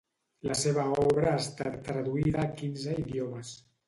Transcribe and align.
La 0.51 0.55
seva 0.59 0.85
obra 1.01 1.27
ha 1.31 1.41
estat 1.41 1.77
traduïda 1.89 2.39
a 2.45 2.47
quinze 2.63 2.97
idiomes. 3.03 3.53